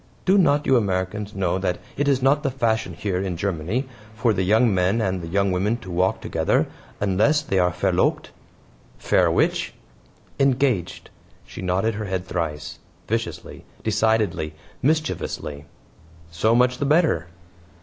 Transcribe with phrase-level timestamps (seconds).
[0.25, 4.33] "Do not you Americans know that it is not the fashion here, in Germany, for
[4.33, 6.65] the young men and the young women to walk together
[6.99, 8.31] unless they are VERLOBT?"
[8.99, 9.75] "VER which?"
[10.39, 11.11] "Engaged."
[11.45, 15.65] She nodded her head thrice: viciously, decidedly, mischievously.
[16.31, 17.27] "So much the better."